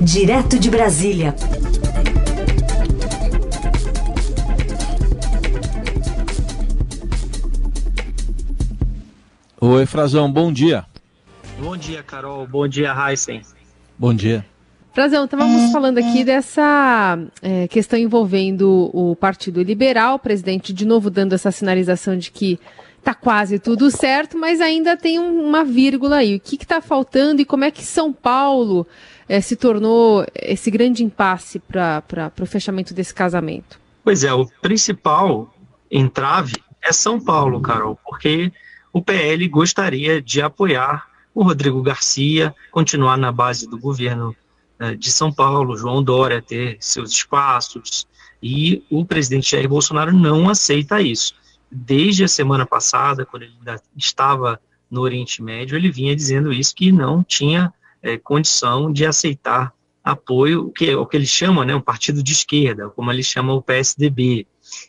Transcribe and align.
Direto 0.00 0.58
de 0.58 0.70
Brasília. 0.70 1.34
Oi, 9.60 9.86
Frazão, 9.86 10.30
bom 10.30 10.52
dia. 10.52 10.84
Bom 11.58 11.76
dia, 11.76 12.02
Carol. 12.02 12.46
Bom 12.46 12.68
dia, 12.68 12.94
Heisen. 12.94 13.42
Bom 13.98 14.14
dia. 14.14 14.44
Frazão, 14.92 15.24
estávamos 15.24 15.72
falando 15.72 15.98
aqui 15.98 16.24
dessa 16.24 17.18
é, 17.42 17.68
questão 17.68 17.98
envolvendo 17.98 18.90
o 18.94 19.14
Partido 19.16 19.62
Liberal, 19.62 20.14
o 20.14 20.18
presidente 20.18 20.72
de 20.72 20.86
novo 20.86 21.10
dando 21.10 21.34
essa 21.34 21.50
sinalização 21.50 22.16
de 22.16 22.30
que 22.30 22.58
está 23.06 23.14
quase 23.14 23.60
tudo 23.60 23.88
certo, 23.88 24.36
mas 24.36 24.60
ainda 24.60 24.96
tem 24.96 25.20
um, 25.20 25.46
uma 25.46 25.64
vírgula 25.64 26.16
aí. 26.16 26.34
O 26.34 26.40
que 26.40 26.56
está 26.56 26.80
faltando 26.80 27.40
e 27.40 27.44
como 27.44 27.64
é 27.64 27.70
que 27.70 27.84
São 27.84 28.12
Paulo 28.12 28.84
é, 29.28 29.40
se 29.40 29.54
tornou 29.54 30.26
esse 30.34 30.72
grande 30.72 31.04
impasse 31.04 31.60
para 31.60 32.32
o 32.40 32.46
fechamento 32.46 32.92
desse 32.92 33.14
casamento? 33.14 33.78
Pois 34.02 34.24
é, 34.24 34.32
o 34.32 34.46
principal 34.60 35.54
entrave 35.88 36.56
é 36.82 36.92
São 36.92 37.20
Paulo, 37.20 37.60
Carol, 37.60 37.96
porque 38.04 38.52
o 38.92 39.00
PL 39.00 39.46
gostaria 39.48 40.20
de 40.20 40.42
apoiar 40.42 41.06
o 41.32 41.44
Rodrigo 41.44 41.80
Garcia, 41.82 42.52
continuar 42.72 43.16
na 43.16 43.30
base 43.30 43.68
do 43.68 43.78
governo 43.78 44.34
eh, 44.80 44.94
de 44.94 45.12
São 45.12 45.32
Paulo, 45.32 45.76
João 45.76 46.02
Dória 46.02 46.40
ter 46.40 46.78
seus 46.80 47.10
espaços, 47.10 48.06
e 48.42 48.82
o 48.90 49.04
presidente 49.04 49.50
Jair 49.50 49.68
Bolsonaro 49.68 50.12
não 50.12 50.48
aceita 50.48 51.00
isso. 51.00 51.34
Desde 51.70 52.24
a 52.24 52.28
semana 52.28 52.64
passada, 52.64 53.26
quando 53.26 53.42
ele 53.42 53.54
estava 53.96 54.60
no 54.90 55.00
Oriente 55.00 55.42
Médio, 55.42 55.76
ele 55.76 55.90
vinha 55.90 56.14
dizendo 56.14 56.52
isso, 56.52 56.74
que 56.74 56.92
não 56.92 57.22
tinha 57.22 57.72
é, 58.02 58.16
condição 58.16 58.92
de 58.92 59.04
aceitar 59.04 59.72
apoio, 60.02 60.70
que 60.70 60.90
é 60.90 60.96
o 60.96 61.04
que 61.04 61.16
ele 61.16 61.26
chama, 61.26 61.64
né, 61.64 61.74
um 61.74 61.80
partido 61.80 62.22
de 62.22 62.32
esquerda, 62.32 62.88
como 62.90 63.10
ele 63.10 63.24
chama 63.24 63.52
o 63.52 63.60
PSDB. 63.60 64.46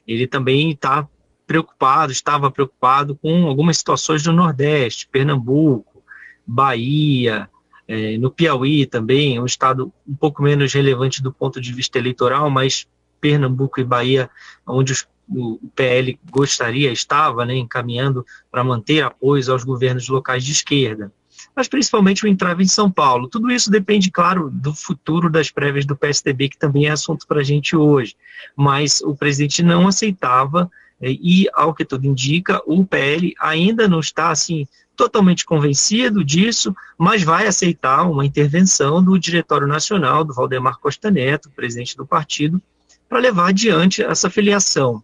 Ele 0.07 0.27
também 0.27 0.71
está 0.71 1.07
preocupado, 1.47 2.11
estava 2.11 2.51
preocupado 2.51 3.15
com 3.15 3.47
algumas 3.47 3.77
situações 3.77 4.21
do 4.21 4.31
Nordeste, 4.31 5.07
Pernambuco, 5.07 6.03
Bahia, 6.45 7.49
é, 7.87 8.17
no 8.17 8.29
Piauí 8.29 8.85
também, 8.85 9.39
um 9.39 9.45
estado 9.45 9.91
um 10.07 10.15
pouco 10.15 10.43
menos 10.43 10.73
relevante 10.73 11.23
do 11.23 11.31
ponto 11.31 11.59
de 11.59 11.73
vista 11.73 11.97
eleitoral, 11.97 12.49
mas 12.49 12.85
Pernambuco 13.19 13.79
e 13.79 13.83
Bahia, 13.83 14.29
onde 14.67 14.91
os, 14.91 15.07
o 15.29 15.59
PL 15.75 16.19
gostaria, 16.29 16.91
estava 16.91 17.45
né, 17.45 17.55
encaminhando 17.55 18.25
para 18.51 18.63
manter 18.63 19.01
apoios 19.01 19.49
aos 19.49 19.63
governos 19.63 20.07
locais 20.07 20.43
de 20.43 20.51
esquerda. 20.51 21.11
Mas 21.55 21.67
principalmente 21.67 22.23
o 22.23 22.27
entrave 22.27 22.63
em 22.63 22.67
São 22.67 22.89
Paulo. 22.89 23.27
Tudo 23.27 23.51
isso 23.51 23.69
depende, 23.69 24.11
claro, 24.11 24.49
do 24.51 24.73
futuro 24.73 25.29
das 25.29 25.49
prévias 25.49 25.85
do 25.85 25.95
PSDB, 25.95 26.49
que 26.49 26.57
também 26.57 26.85
é 26.85 26.91
assunto 26.91 27.27
para 27.27 27.41
a 27.41 27.43
gente 27.43 27.75
hoje. 27.75 28.15
Mas 28.55 29.01
o 29.01 29.15
presidente 29.15 29.63
não 29.63 29.87
aceitava 29.87 30.69
é, 31.01 31.11
e, 31.11 31.47
ao 31.53 31.73
que 31.73 31.85
tudo 31.85 32.05
indica, 32.05 32.61
o 32.65 32.85
PL 32.85 33.33
ainda 33.39 33.87
não 33.87 33.99
está 33.99 34.29
assim 34.29 34.67
totalmente 34.95 35.45
convencido 35.45 36.23
disso, 36.23 36.75
mas 36.97 37.21
vai 37.21 37.45
aceitar 37.45 38.03
uma 38.09 38.25
intervenção 38.25 39.03
do 39.03 39.17
Diretório 39.19 39.67
Nacional, 39.67 40.23
do 40.23 40.33
Valdemar 40.33 40.79
Costa 40.79 41.11
Neto, 41.11 41.51
presidente 41.55 41.95
do 41.95 42.05
partido, 42.05 42.59
para 43.07 43.19
levar 43.19 43.49
adiante 43.49 44.01
essa 44.01 44.29
filiação. 44.29 45.03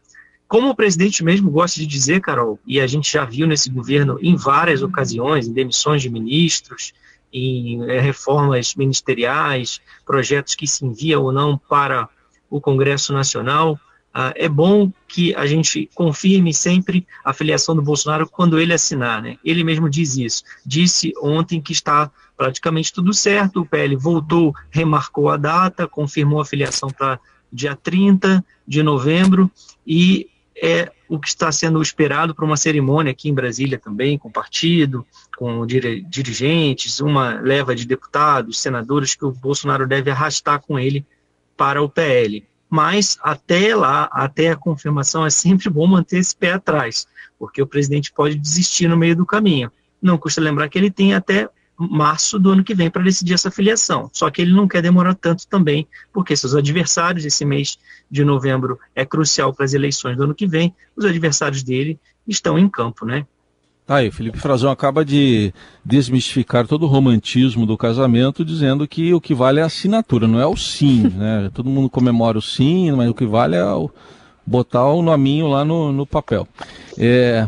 Como 0.54 0.70
o 0.70 0.76
presidente 0.76 1.24
mesmo 1.24 1.50
gosta 1.50 1.80
de 1.80 1.88
dizer, 1.88 2.22
Carol, 2.22 2.60
e 2.64 2.80
a 2.80 2.86
gente 2.86 3.12
já 3.12 3.26
viu 3.26 3.48
nesse 3.48 3.72
governo 3.72 4.20
em 4.22 4.36
várias 4.36 4.84
ocasiões, 4.84 5.48
em 5.48 5.52
demissões 5.52 6.00
de 6.00 6.12
ministros, 6.12 6.94
em 7.34 7.84
é, 7.90 8.00
reformas 8.00 8.76
ministeriais, 8.76 9.82
projetos 10.06 10.54
que 10.54 10.68
se 10.68 10.86
enviam 10.86 11.24
ou 11.24 11.32
não 11.32 11.58
para 11.58 12.08
o 12.52 12.62
Congresso 12.62 13.12
Nacional, 13.12 13.80
ah, 14.14 14.32
é 14.36 14.48
bom 14.48 14.92
que 15.08 15.34
a 15.34 15.48
gente 15.48 15.90
confirme 15.96 16.54
sempre 16.54 17.08
a 17.26 17.34
filiação 17.34 17.76
do 17.76 17.82
Bolsonaro 17.82 18.30
quando 18.30 18.60
ele 18.60 18.76
assinar, 18.76 19.24
né? 19.24 19.40
Ele 19.44 19.64
mesmo 19.64 19.90
diz 19.90 20.18
isso. 20.18 20.44
Disse 20.64 21.14
ontem 21.20 21.60
que 21.60 21.72
está 21.72 22.12
praticamente 22.38 22.94
tudo 22.94 23.12
certo, 23.12 23.62
o 23.62 23.66
PL 23.66 23.96
voltou, 23.96 24.54
remarcou 24.70 25.30
a 25.30 25.38
data, 25.38 25.88
confirmou 25.88 26.40
a 26.40 26.46
filiação 26.46 26.92
para 26.92 27.20
dia 27.52 27.76
30 27.76 28.46
de 28.68 28.84
novembro 28.84 29.50
e 29.86 30.30
é 30.56 30.92
o 31.10 31.20
que 31.20 31.28
está 31.28 31.52
sendo 31.52 31.82
esperado 31.82 32.34
para 32.34 32.46
uma 32.46 32.58
cerimônia 32.58 33.12
aqui 33.12 33.30
em 33.30 33.34
Brasília 33.34 33.78
também, 33.78 34.18
com 34.18 34.32
partido, 34.32 35.06
com 35.38 35.66
dirigentes, 35.66 37.00
uma 37.00 37.40
leva 37.40 37.76
de 37.76 37.86
deputados, 37.86 38.60
senadores 38.60 39.16
que 39.16 39.26
o 39.26 39.32
Bolsonaro 39.32 39.88
deve 39.88 40.12
arrastar 40.12 40.62
com 40.62 40.80
ele 40.80 41.06
para 41.56 41.82
o 41.82 41.90
PL 41.90 42.46
mas 42.74 43.20
até 43.22 43.76
lá, 43.76 44.10
até 44.12 44.50
a 44.50 44.56
confirmação, 44.56 45.24
é 45.24 45.30
sempre 45.30 45.70
bom 45.70 45.86
manter 45.86 46.18
esse 46.18 46.36
pé 46.36 46.54
atrás, 46.54 47.08
porque 47.38 47.62
o 47.62 47.68
presidente 47.68 48.12
pode 48.12 48.34
desistir 48.34 48.88
no 48.88 48.98
meio 48.98 49.16
do 49.16 49.28
caminho. 49.28 49.72
Não 50.02 50.18
custa 50.18 50.42
lembrar 50.42 50.68
que 50.70 50.80
ele 50.80 50.90
tem 50.90 51.14
até 51.14 51.48
março 51.90 52.40
do 52.40 52.52
ano 52.52 52.64
que 52.64 52.74
vem 52.74 52.90
para 52.90 53.04
decidir 53.04 53.34
essa 53.34 53.52
filiação. 53.52 54.10
Só 54.14 54.30
que 54.30 54.42
ele 54.42 54.54
não 54.54 54.68
quer 54.68 54.82
demorar 54.82 55.16
tanto 55.16 55.48
também, 55.48 55.88
porque 56.12 56.36
seus 56.36 56.56
adversários, 56.56 57.26
esse 57.26 57.46
mês 57.46 57.78
de 58.10 58.24
novembro 58.24 58.80
é 58.96 59.06
crucial 59.06 59.54
para 59.54 59.66
as 59.66 59.74
eleições 59.74 60.18
do 60.18 60.24
ano 60.24 60.36
que 60.36 60.48
vem, 60.48 60.74
os 60.96 61.06
adversários 61.06 61.64
dele 61.64 62.00
estão 62.28 62.58
em 62.58 62.70
campo, 62.70 63.06
né? 63.06 63.26
Tá 63.86 63.98
aí, 63.98 64.10
Felipe 64.10 64.40
Frazão 64.40 64.72
acaba 64.72 65.04
de 65.04 65.54
desmistificar 65.84 66.66
todo 66.66 66.84
o 66.84 66.88
romantismo 66.88 67.66
do 67.66 67.78
casamento, 67.78 68.46
dizendo 68.46 68.88
que 68.88 69.14
o 69.14 69.20
que 69.20 69.34
vale 69.34 69.60
é 69.60 69.64
a 69.64 69.66
assinatura, 69.66 70.26
não 70.26 70.40
é 70.40 70.48
o 70.48 70.56
sim, 70.56 71.04
né? 71.16 71.52
Todo 71.54 71.70
mundo 71.70 71.90
comemora 71.90 72.38
o 72.38 72.42
sim, 72.42 72.92
mas 72.94 73.10
o 73.10 73.14
que 73.14 73.26
vale 73.26 73.58
é 73.58 73.66
o, 73.66 73.92
botar 74.46 74.86
o 74.86 75.02
nominho 75.02 75.48
lá 75.48 75.66
no, 75.66 75.92
no 75.92 76.06
papel. 76.06 76.48
É, 76.98 77.48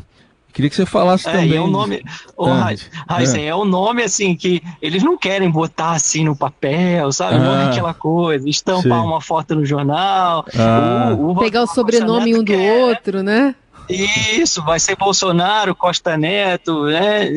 queria 0.55 0.69
que 0.69 0.75
você 0.75 0.85
falasse 0.85 1.27
é, 1.27 1.31
também. 1.33 1.55
É 1.55 1.61
o 1.61 1.67
nome, 1.67 2.01
oh, 2.37 2.47
ah, 2.47 3.19
Heisen, 3.19 3.43
é. 3.43 3.47
é. 3.47 3.55
o 3.55 3.65
nome 3.65 4.01
assim 4.01 4.35
que 4.35 4.63
eles 4.81 5.03
não 5.03 5.17
querem 5.17 5.51
botar 5.51 5.91
assim 5.91 6.23
no 6.23 6.35
papel, 6.35 7.11
sabe? 7.11 7.37
Não 7.37 7.53
é 7.53 7.65
ah, 7.65 7.69
aquela 7.69 7.93
coisa, 7.93 8.47
estampar 8.47 9.01
sim. 9.01 9.07
uma 9.07 9.19
foto 9.19 9.53
no 9.53 9.65
jornal, 9.65 10.45
ah. 10.57 11.13
o, 11.13 11.31
o, 11.31 11.37
pegar 11.37 11.63
o 11.63 11.67
sobrenome 11.67 12.33
um 12.33 12.39
do 12.39 12.45
quer, 12.45 12.85
outro, 12.85 13.21
né? 13.21 13.53
Isso, 13.89 14.63
vai 14.63 14.79
ser 14.79 14.95
Bolsonaro, 14.95 15.75
Costa 15.75 16.17
Neto, 16.17 16.85
né? 16.85 17.27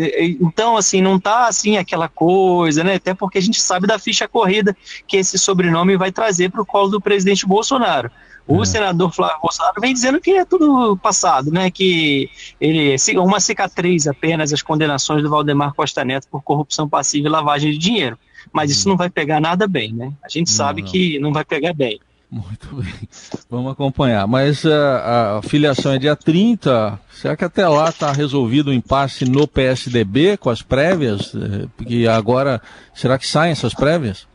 Então, 0.41 0.77
assim, 0.77 1.03
não 1.03 1.19
tá 1.19 1.47
assim 1.47 1.77
aquela 1.77 2.09
coisa, 2.09 2.83
né? 2.83 2.95
Até 2.95 3.12
porque 3.12 3.39
a 3.39 3.43
gente 3.43 3.61
sabe 3.61 3.87
da 3.87 3.99
ficha 3.99 4.27
corrida 4.27 4.75
que 5.06 5.17
esse 5.17 5.37
sobrenome 5.39 5.97
vai 5.97 6.11
trazer 6.11 6.50
para 6.50 6.62
o 6.62 6.67
colo 6.67 6.89
do 6.89 7.00
presidente 7.00 7.47
Bolsonaro. 7.47 8.11
O 8.48 8.62
é. 8.62 8.66
senador 8.66 9.12
Flávio 9.12 9.41
Bolsonaro 9.42 9.78
vem 9.78 9.92
dizendo 9.92 10.19
que 10.20 10.31
é 10.31 10.44
tudo 10.44 10.97
passado, 10.97 11.53
né? 11.53 11.70
Que 11.70 12.31
ele 12.59 12.97
uma 13.19 13.38
cicatriz 13.38 14.06
apenas 14.06 14.53
as 14.54 14.62
condenações 14.62 15.22
do 15.22 15.28
Valdemar 15.28 15.75
Costa 15.75 16.03
Neto 16.03 16.26
por 16.31 16.42
corrupção 16.42 16.88
passiva 16.88 17.28
e 17.28 17.31
lavagem 17.31 17.72
de 17.72 17.78
dinheiro. 17.78 18.19
Mas 18.50 18.70
isso 18.70 18.88
hum. 18.88 18.92
não 18.92 18.97
vai 18.97 19.10
pegar 19.10 19.38
nada 19.38 19.69
bem, 19.69 19.92
né? 19.92 20.12
A 20.25 20.28
gente 20.31 20.50
sabe 20.50 20.81
não. 20.81 20.91
que 20.91 21.19
não 21.19 21.32
vai 21.32 21.44
pegar 21.44 21.75
bem. 21.75 22.00
Muito 22.31 22.76
bem. 22.76 23.08
Vamos 23.50 23.72
acompanhar. 23.72 24.26
Mas 24.26 24.64
a, 24.64 24.70
eh, 24.70 25.38
a 25.38 25.42
filiação 25.42 25.92
é 25.92 25.98
dia 25.98 26.14
30. 26.14 26.98
Será 27.10 27.37
que 27.37 27.44
até 27.44 27.66
lá 27.66 27.88
está 27.88 28.12
resolvido 28.12 28.69
o 28.69 28.72
impasse 28.72 29.25
no 29.25 29.48
PSDB 29.48 30.37
com 30.37 30.50
as 30.50 30.60
prévias? 30.60 31.34
Eh, 31.34 31.66
porque 31.76 32.06
agora, 32.06 32.60
será 32.94 33.19
que 33.19 33.26
saem 33.26 33.53
essas 33.53 33.75
prévias? 33.75 34.26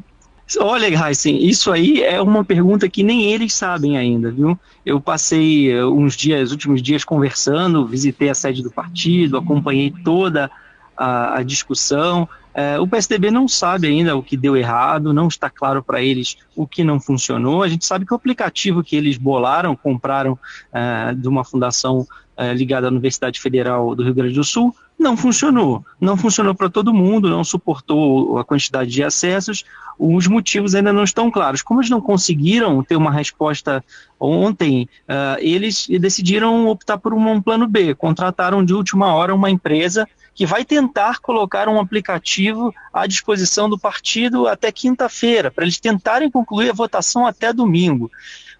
Olha, 0.59 0.88
Heisen, 0.88 1.46
isso 1.48 1.72
aí 1.72 2.04
é 2.04 2.22
uma 2.22 2.44
pergunta 2.44 2.90
que 2.90 3.02
nem 3.02 3.31
eles 3.31 3.54
sabem 3.54 3.98
ainda, 3.98 4.30
viu? 4.30 4.59
Eu 4.86 5.00
passei 5.00 5.72
eh, 5.72 5.86
uns 5.86 6.16
dias, 6.16 6.52
últimos 6.52 6.81
dias 6.81 7.04
conversando, 7.04 7.88
visitei 7.88 8.30
a 8.30 8.36
sede 8.36 8.62
do 8.62 8.70
partido, 8.70 9.38
acompanhei 9.38 9.92
toda 10.03 10.52
a, 10.98 11.40
a 11.40 11.44
discussão. 11.44 12.28
É, 12.53 12.80
o 12.80 12.88
PSDB 12.88 13.32
não 13.32 13.48
sabe 13.48 13.88
ainda 13.88 14.16
o 14.16 14.22
que 14.22 14.38
deu 14.38 14.56
errado, 14.56 15.12
não 15.12 15.28
está 15.28 15.50
claro 15.50 15.82
para 15.82 16.02
eles 16.02 16.38
o 16.56 16.67
que 16.67 16.84
não 16.84 17.00
funcionou. 17.00 17.64
A 17.64 17.67
gente 17.67 17.85
sabe 17.85 18.06
que 18.06 18.14
o 18.14 18.16
aplicativo 18.16 18.84
que 18.84 18.96
eles 18.96 19.17
bolaram, 19.17 19.76
compraram 19.76 20.38
é, 20.72 21.16
de 21.16 21.28
uma 21.28 21.44
fundação 21.44 22.06
é, 22.35 22.53
ligada 22.53 22.88
à 22.88 22.90
Universidade 22.90 23.40
Federal 23.40 23.96
do 23.96 24.03
Rio 24.03 24.14
Grande 24.14 24.34
do 24.34 24.44
Sul, 24.44 24.76
não 24.97 25.18
funcionou. 25.18 25.85
Não 26.00 26.16
funcionou 26.16 26.56
para 26.56 26.70
todo 26.70 26.94
mundo, 26.94 27.30
não 27.30 27.44
suportou 27.44 28.38
a 28.38 28.44
quantidade 28.44 28.90
de 28.90 29.03
acessos. 29.03 29.64
Os 30.00 30.28
motivos 30.28 30.74
ainda 30.76 30.94
não 30.94 31.03
estão 31.03 31.30
claros. 31.30 31.62
Como 31.62 31.80
eles 31.80 31.90
não 31.90 32.02
conseguiram 32.02 32.84
ter 32.84 32.96
uma 32.96 33.12
resposta 33.12 33.84
ontem, 34.20 34.88
uh, 35.08 35.40
eles 35.40 35.88
decidiram 35.88 36.68
optar 36.68 36.97
por 36.97 37.14
um 37.14 37.41
plano 37.41 37.68
B. 37.68 37.94
Contrataram 37.94 38.64
de 38.64 38.74
última 38.74 39.14
hora 39.14 39.36
uma 39.36 39.50
empresa 39.50 40.08
que 40.34 40.46
vai 40.46 40.66
tentar 40.66 41.20
colocar 41.20 41.68
um 41.70 41.79
aplicativo 41.79 42.74
à 42.91 43.06
disposição 43.06 43.70
do 43.70 43.78
partido 43.78 44.47
até 44.47 44.72
quinta-feira, 44.72 45.52
para 45.52 45.64
eles 45.64 45.79
tentarem 45.79 46.32
concluir 46.32 46.72
a 46.72 46.74
votação 46.74 47.28
até 47.28 47.53
domingo. 47.53 48.09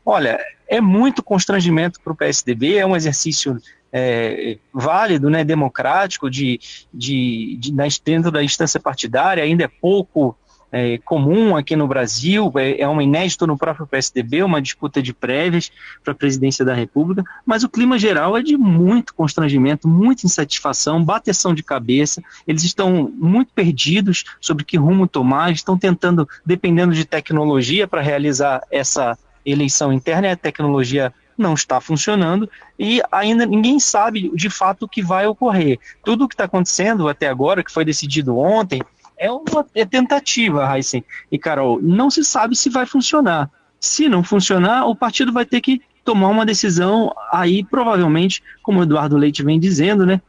Olha, 0.06 0.40
é 0.68 0.82
muito 0.82 1.24
constrangimento 1.24 2.00
para 2.02 2.14
o 2.14 2.16
PSDB, 2.16 2.76
é 2.76 2.86
um 2.86 2.96
exercício 2.96 3.58
é, 3.92 4.58
válido, 4.74 5.30
né, 5.30 5.44
democrático, 5.44 6.30
de, 6.30 6.60
de, 6.94 7.56
de, 7.60 7.74
dentro 8.04 8.32
da 8.32 8.44
instância 8.44 8.80
partidária, 8.80 9.44
ainda 9.44 9.64
é 9.64 9.68
pouco 9.68 10.36
é, 10.74 10.98
comum 11.06 11.56
aqui 11.56 11.76
no 11.76 11.88
Brasil, 11.88 12.52
é, 12.56 12.82
é 12.82 12.88
uma 12.88 13.04
inédito 13.04 13.46
no 13.46 13.56
próprio 13.56 13.86
PSDB, 13.86 14.42
uma 14.42 14.60
disputa 14.60 15.04
de 15.04 15.14
prévias 15.14 15.72
para 16.04 16.14
a 16.14 16.16
presidência 16.16 16.66
da 16.66 16.74
República, 16.74 17.24
mas 17.46 17.64
o 17.64 17.70
clima 17.70 18.00
geral 18.00 18.36
é 18.36 18.42
de 18.42 18.58
muito 18.58 19.14
constrangimento, 19.14 19.88
muita 19.88 20.26
insatisfação, 20.26 21.06
bateção 21.06 21.54
de 21.54 21.62
cabeça, 21.62 22.24
eles 22.48 22.64
estão 22.64 23.14
muito 23.16 23.54
perdidos 23.54 24.24
sobre 24.42 24.66
que 24.66 24.76
rumo 24.76 25.08
tomar, 25.08 25.52
estão 25.52 25.78
tentando, 25.78 26.28
dependendo 26.44 26.96
de 26.96 27.06
tecnologia, 27.06 27.88
para 27.88 28.02
realizar 28.02 28.64
essa 28.72 29.16
eleição 29.46 29.92
interna, 29.92 30.32
a 30.32 30.36
tecnologia 30.36 31.14
não 31.38 31.54
está 31.54 31.82
funcionando 31.82 32.50
e 32.78 33.02
ainda 33.12 33.46
ninguém 33.46 33.80
sabe 33.80 34.32
de 34.36 34.50
fato 34.50 34.84
o 34.84 34.88
que 34.88 35.02
vai 35.02 35.26
ocorrer. 35.26 35.80
Tudo 36.04 36.26
o 36.26 36.28
que 36.28 36.36
está 36.36 36.46
acontecendo 36.46 37.08
até 37.08 37.28
agora, 37.28 37.64
que 37.64 37.72
foi 37.72 37.84
decidido 37.84 38.38
ontem, 38.38 38.82
é 39.18 39.32
uma 39.32 39.66
é 39.74 39.86
tentativa, 39.86 40.76
Heisen 40.76 41.04
e 41.32 41.38
Carol. 41.38 41.80
Não 41.82 42.10
se 42.10 42.24
sabe 42.24 42.56
se 42.56 42.70
vai 42.70 42.86
funcionar. 42.86 43.50
Se 43.80 44.08
não 44.08 44.24
funcionar, 44.24 44.86
o 44.86 44.96
partido 44.96 45.32
vai 45.32 45.46
ter 45.46 45.62
que 45.62 45.82
tomar 46.04 46.30
uma 46.30 46.46
decisão 46.46 47.14
aí, 47.32 47.64
provavelmente, 47.64 48.44
como 48.62 48.80
o 48.80 48.84
Eduardo 48.84 49.18
Leite 49.18 49.44
vem 49.44 49.60
dizendo, 49.60 50.06
né, 50.06 50.22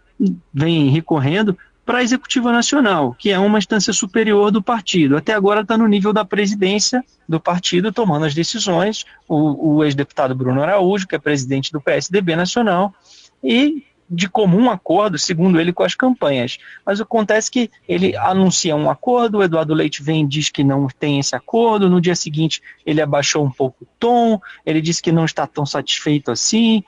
vem 0.53 0.89
recorrendo 0.89 1.57
para 1.85 1.99
a 1.99 2.03
Executiva 2.03 2.51
Nacional, 2.51 3.15
que 3.19 3.31
é 3.31 3.39
uma 3.39 3.59
instância 3.59 3.93
superior 3.93 4.51
do 4.51 4.63
partido. 4.63 5.17
Até 5.17 5.35
agora 5.35 5.61
está 5.61 5.77
no 5.77 5.87
nível 5.87 6.13
da 6.13 6.25
presidência 6.25 7.05
do 7.29 7.39
partido, 7.39 7.93
tomando 7.93 8.25
as 8.25 8.35
decisões. 8.35 9.05
O, 9.29 9.77
o 9.77 9.85
ex-deputado 9.85 10.35
Bruno 10.35 10.63
Araújo, 10.63 11.07
que 11.07 11.15
é 11.15 11.19
presidente 11.19 11.71
do 11.71 11.81
PSDB 11.81 12.37
Nacional, 12.37 12.95
e 13.43 13.85
de 14.09 14.29
comum 14.29 14.71
acordo, 14.71 15.19
segundo 15.19 15.61
ele, 15.61 15.73
com 15.73 15.83
as 15.83 15.95
campanhas. 15.95 16.59
Mas 16.85 17.01
acontece 17.01 17.51
que 17.51 17.71
ele 17.89 18.17
anuncia 18.17 18.77
um 18.77 18.91
acordo, 18.91 19.39
o 19.39 19.43
Eduardo 19.43 19.75
Leite 19.75 20.03
vem 20.03 20.25
e 20.25 20.29
diz 20.29 20.49
que 20.49 20.63
não 20.63 20.87
tem 20.87 21.19
esse 21.19 21.35
acordo, 21.35 21.89
no 21.89 22.01
dia 22.01 22.15
seguinte 22.15 22.63
ele 22.85 23.01
abaixou 23.01 23.45
um 23.45 23.51
pouco 23.51 23.85
o 23.85 23.89
tom, 23.99 24.41
ele 24.65 24.81
disse 24.81 25.03
que 25.03 25.13
não 25.13 25.25
está 25.25 25.47
tão 25.47 25.65
satisfeito 25.65 26.31
assim. 26.31 26.83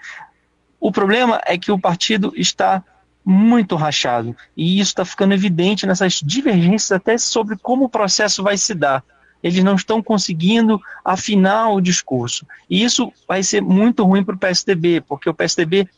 O 0.78 0.92
problema 0.92 1.40
é 1.46 1.56
que 1.56 1.72
o 1.72 1.78
partido 1.78 2.32
está 2.36 2.84
muito 3.26 3.74
rachado, 3.74 4.36
e 4.56 4.78
isso 4.78 4.92
está 4.92 5.04
ficando 5.04 5.34
evidente 5.34 5.84
nessas 5.84 6.20
divergências 6.24 6.92
até 6.92 7.18
sobre 7.18 7.56
como 7.56 7.86
o 7.86 7.88
processo 7.88 8.40
vai 8.42 8.56
se 8.56 8.72
dar 8.72 9.02
eles 9.42 9.62
não 9.62 9.76
estão 9.76 10.02
conseguindo 10.02 10.80
afinar 11.04 11.68
o 11.70 11.80
discurso. 11.80 12.46
E 12.68 12.82
isso 12.82 13.12
vai 13.28 13.42
ser 13.42 13.62
muito 13.62 14.04
ruim 14.04 14.24
para 14.24 14.34
o 14.34 14.38
PSDB, 14.38 15.02
porque 15.02 15.28
o 15.30 15.34
PSDB 15.34 15.88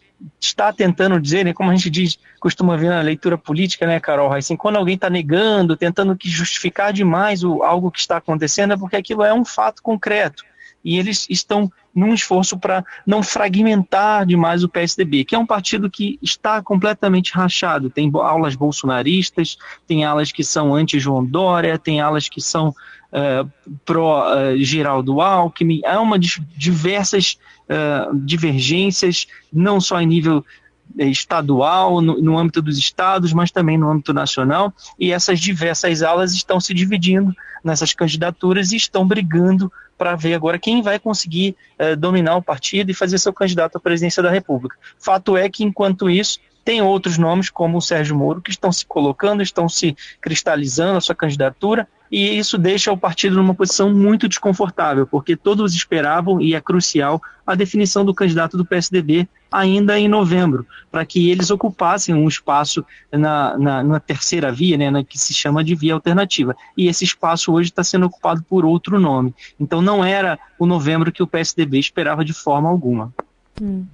está 0.40 0.72
tentando 0.72 1.20
dizer, 1.20 1.44
né, 1.44 1.52
como 1.52 1.70
a 1.70 1.74
gente 1.74 1.88
diz, 1.88 2.18
costuma 2.40 2.76
ver 2.76 2.90
na 2.90 3.00
leitura 3.00 3.38
política, 3.38 3.86
né, 3.86 4.00
Carol, 4.00 4.32
assim, 4.32 4.56
quando 4.56 4.76
alguém 4.76 4.96
está 4.96 5.08
negando, 5.08 5.76
tentando 5.76 6.16
que 6.16 6.28
justificar 6.28 6.92
demais 6.92 7.44
o, 7.44 7.62
algo 7.62 7.90
que 7.90 8.00
está 8.00 8.16
acontecendo, 8.16 8.74
é 8.74 8.76
porque 8.76 8.96
aquilo 8.96 9.22
é 9.22 9.32
um 9.32 9.44
fato 9.44 9.82
concreto. 9.82 10.44
E 10.84 10.98
eles 10.98 11.26
estão 11.28 11.70
num 11.94 12.14
esforço 12.14 12.56
para 12.56 12.84
não 13.06 13.22
fragmentar 13.22 14.24
demais 14.24 14.62
o 14.62 14.68
PSDB, 14.68 15.24
que 15.24 15.34
é 15.34 15.38
um 15.38 15.46
partido 15.46 15.90
que 15.90 16.18
está 16.22 16.62
completamente 16.62 17.32
rachado. 17.32 17.90
Tem 17.90 18.10
aulas 18.14 18.54
bolsonaristas, 18.54 19.58
tem 19.86 20.04
alas 20.04 20.30
que 20.30 20.44
são 20.44 20.74
anti-João 20.74 21.24
Dória, 21.24 21.78
tem 21.78 22.00
alas 22.00 22.28
que 22.28 22.40
são 22.40 22.68
uh, 22.68 23.76
pró-Geraldo 23.84 25.16
uh, 25.16 25.20
Alckmin. 25.20 25.80
Há 25.84 26.00
uma 26.00 26.18
diversas 26.18 27.38
uh, 27.68 28.16
divergências, 28.16 29.26
não 29.52 29.80
só 29.80 30.00
em 30.00 30.06
nível 30.06 30.38
eh, 30.38 30.67
estadual, 30.96 32.00
no, 32.00 32.20
no, 32.20 32.38
âmbito 32.38 32.62
dos 32.62 32.78
estados, 32.78 33.32
mas 33.32 33.50
também 33.50 33.76
no 33.76 33.90
âmbito 33.90 34.12
nacional, 34.12 34.72
e 34.98 35.12
essas 35.12 35.40
diversas 35.40 36.02
alas 36.02 36.32
estão 36.32 36.60
se 36.60 36.72
dividindo 36.72 37.34
nessas 37.62 37.92
candidaturas 37.92 38.72
e 38.72 38.76
estão 38.76 39.06
brigando 39.06 39.70
para 39.96 40.14
ver 40.14 40.34
agora 40.34 40.58
quem 40.58 40.80
vai 40.80 40.98
conseguir 40.98 41.56
uh, 41.78 41.96
dominar 41.96 42.36
o 42.36 42.42
partido 42.42 42.90
e 42.90 42.94
fazer 42.94 43.18
seu 43.18 43.32
candidato 43.32 43.76
à 43.76 43.80
presidência 43.80 44.22
da 44.22 44.30
República. 44.30 44.76
Fato 44.98 45.36
é 45.36 45.48
que, 45.48 45.64
enquanto 45.64 46.08
isso, 46.08 46.38
tem 46.64 46.80
outros 46.80 47.18
nomes, 47.18 47.50
como 47.50 47.78
o 47.78 47.82
Sérgio 47.82 48.14
Moro, 48.14 48.40
que 48.40 48.50
estão 48.50 48.70
se 48.70 48.86
colocando, 48.86 49.42
estão 49.42 49.68
se 49.68 49.96
cristalizando 50.20 50.98
a 50.98 51.00
sua 51.00 51.14
candidatura, 51.14 51.88
e 52.10 52.38
isso 52.38 52.56
deixa 52.56 52.92
o 52.92 52.96
partido 52.96 53.36
numa 53.36 53.54
posição 53.54 53.92
muito 53.92 54.28
desconfortável, 54.28 55.06
porque 55.06 55.36
todos 55.36 55.74
esperavam, 55.74 56.40
e 56.40 56.54
é 56.54 56.60
crucial, 56.60 57.20
a 57.46 57.54
definição 57.54 58.04
do 58.04 58.14
candidato 58.14 58.56
do 58.56 58.64
PSDB 58.64 59.28
ainda 59.50 59.98
em 59.98 60.08
novembro, 60.08 60.66
para 60.90 61.04
que 61.06 61.30
eles 61.30 61.50
ocupassem 61.50 62.14
um 62.14 62.28
espaço 62.28 62.84
na, 63.10 63.56
na, 63.56 63.82
na 63.82 64.00
terceira 64.00 64.52
via, 64.52 64.76
né, 64.76 64.90
na 64.90 65.02
que 65.02 65.18
se 65.18 65.32
chama 65.32 65.64
de 65.64 65.74
via 65.74 65.94
alternativa. 65.94 66.54
E 66.76 66.86
esse 66.88 67.04
espaço 67.04 67.52
hoje 67.52 67.70
está 67.70 67.82
sendo 67.82 68.06
ocupado 68.06 68.42
por 68.42 68.64
outro 68.64 69.00
nome. 69.00 69.34
Então 69.58 69.80
não 69.80 70.04
era 70.04 70.38
o 70.58 70.66
novembro 70.66 71.10
que 71.10 71.22
o 71.22 71.26
PSDB 71.26 71.78
esperava 71.78 72.24
de 72.24 72.34
forma 72.34 72.68
alguma. 72.68 73.12
Hum. 73.60 73.86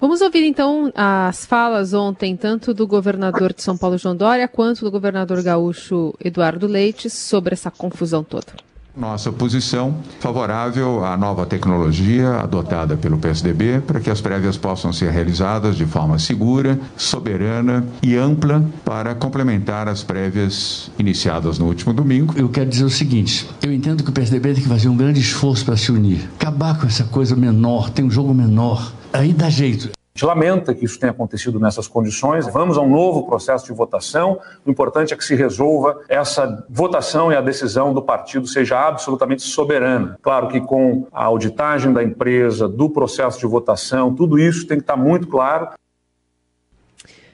Vamos 0.00 0.20
ouvir 0.20 0.44
então 0.44 0.92
as 0.94 1.46
falas 1.46 1.94
ontem, 1.94 2.36
tanto 2.36 2.74
do 2.74 2.86
governador 2.86 3.52
de 3.52 3.62
São 3.62 3.76
Paulo, 3.76 3.96
João 3.96 4.16
Dória, 4.16 4.48
quanto 4.48 4.84
do 4.84 4.90
governador 4.90 5.42
gaúcho 5.42 6.14
Eduardo 6.22 6.66
Leite, 6.66 7.08
sobre 7.08 7.54
essa 7.54 7.70
confusão 7.70 8.22
toda. 8.22 8.52
Nossa 8.96 9.32
posição 9.32 9.96
favorável 10.20 11.04
à 11.04 11.16
nova 11.16 11.44
tecnologia 11.44 12.34
adotada 12.34 12.96
pelo 12.96 13.18
PSDB 13.18 13.80
para 13.80 13.98
que 13.98 14.08
as 14.08 14.20
prévias 14.20 14.56
possam 14.56 14.92
ser 14.92 15.10
realizadas 15.10 15.76
de 15.76 15.84
forma 15.84 16.16
segura, 16.16 16.78
soberana 16.96 17.84
e 18.00 18.14
ampla 18.14 18.64
para 18.84 19.12
complementar 19.16 19.88
as 19.88 20.04
prévias 20.04 20.92
iniciadas 20.96 21.58
no 21.58 21.66
último 21.66 21.92
domingo. 21.92 22.34
Eu 22.36 22.48
quero 22.48 22.70
dizer 22.70 22.84
o 22.84 22.90
seguinte: 22.90 23.48
eu 23.60 23.72
entendo 23.72 24.04
que 24.04 24.10
o 24.10 24.12
PSDB 24.12 24.54
tem 24.54 24.62
que 24.62 24.68
fazer 24.68 24.88
um 24.88 24.96
grande 24.96 25.18
esforço 25.18 25.64
para 25.64 25.76
se 25.76 25.90
unir, 25.90 26.28
acabar 26.38 26.78
com 26.78 26.86
essa 26.86 27.02
coisa 27.02 27.34
menor, 27.34 27.90
tem 27.90 28.04
um 28.04 28.10
jogo 28.10 28.32
menor 28.32 28.92
aí 29.14 29.32
dá 29.32 29.48
jeito. 29.48 29.86
A 29.86 30.18
gente 30.18 30.26
lamenta 30.26 30.74
que 30.74 30.84
isso 30.84 30.98
tenha 30.98 31.10
acontecido 31.10 31.58
nessas 31.58 31.88
condições. 31.88 32.46
Vamos 32.46 32.78
a 32.78 32.80
um 32.80 32.88
novo 32.88 33.26
processo 33.26 33.66
de 33.66 33.72
votação. 33.72 34.38
O 34.64 34.70
importante 34.70 35.12
é 35.12 35.16
que 35.16 35.24
se 35.24 35.34
resolva 35.34 36.00
essa 36.08 36.64
votação 36.70 37.32
e 37.32 37.36
a 37.36 37.40
decisão 37.40 37.92
do 37.92 38.00
partido 38.00 38.46
seja 38.46 38.78
absolutamente 38.78 39.42
soberana. 39.42 40.16
Claro 40.22 40.46
que 40.46 40.60
com 40.60 41.08
a 41.12 41.24
auditagem 41.24 41.92
da 41.92 42.02
empresa, 42.02 42.68
do 42.68 42.88
processo 42.88 43.40
de 43.40 43.46
votação, 43.46 44.14
tudo 44.14 44.38
isso 44.38 44.68
tem 44.68 44.76
que 44.76 44.84
estar 44.84 44.96
muito 44.96 45.26
claro. 45.26 45.70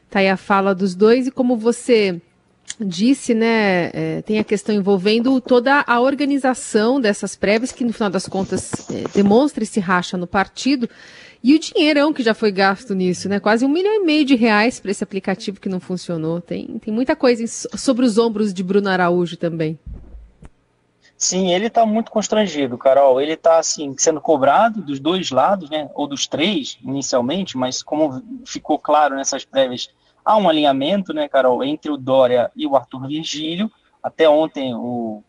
Tá 0.08 0.20
aí 0.20 0.28
a 0.28 0.36
fala 0.38 0.74
dos 0.74 0.94
dois 0.94 1.26
e 1.26 1.30
como 1.30 1.58
você 1.58 2.20
disse, 2.80 3.34
né, 3.34 3.90
é, 3.92 4.22
tem 4.22 4.38
a 4.38 4.44
questão 4.44 4.74
envolvendo 4.74 5.40
toda 5.40 5.84
a 5.86 6.00
organização 6.00 7.00
dessas 7.00 7.36
prévias, 7.36 7.72
que 7.72 7.84
no 7.84 7.92
final 7.92 8.10
das 8.10 8.26
contas 8.26 8.72
é, 8.90 9.04
demonstra 9.14 9.62
esse 9.62 9.80
racha 9.80 10.16
no 10.16 10.26
partido. 10.26 10.88
E 11.42 11.54
o 11.54 11.58
dinheirão 11.58 12.12
que 12.12 12.22
já 12.22 12.34
foi 12.34 12.52
gasto 12.52 12.94
nisso, 12.94 13.26
né? 13.26 13.40
Quase 13.40 13.64
um 13.64 13.68
milhão 13.68 13.94
e 13.94 14.04
meio 14.04 14.26
de 14.26 14.34
reais 14.34 14.78
para 14.78 14.90
esse 14.90 15.02
aplicativo 15.02 15.58
que 15.58 15.70
não 15.70 15.80
funcionou. 15.80 16.38
Tem, 16.38 16.78
tem 16.78 16.92
muita 16.92 17.16
coisa 17.16 17.46
sobre 17.46 18.04
os 18.04 18.18
ombros 18.18 18.52
de 18.52 18.62
Bruno 18.62 18.90
Araújo 18.90 19.38
também. 19.38 19.78
Sim, 21.16 21.52
ele 21.52 21.66
está 21.66 21.84
muito 21.86 22.10
constrangido, 22.10 22.76
Carol. 22.76 23.20
Ele 23.20 23.32
está 23.32 23.58
assim 23.58 23.94
sendo 23.96 24.20
cobrado 24.20 24.82
dos 24.82 25.00
dois 25.00 25.30
lados, 25.30 25.70
né? 25.70 25.88
Ou 25.94 26.06
dos 26.06 26.26
três 26.26 26.78
inicialmente, 26.82 27.56
mas 27.56 27.82
como 27.82 28.22
ficou 28.44 28.78
claro 28.78 29.16
nessas 29.16 29.44
prévias, 29.44 29.88
há 30.24 30.36
um 30.36 30.48
alinhamento, 30.48 31.12
né, 31.12 31.28
Carol, 31.28 31.62
entre 31.64 31.90
o 31.90 31.96
Dória 31.96 32.50
e 32.54 32.66
o 32.66 32.76
Arthur 32.76 33.06
Virgílio. 33.06 33.70
Até 34.02 34.28
ontem 34.28 34.74
o, 34.74 35.22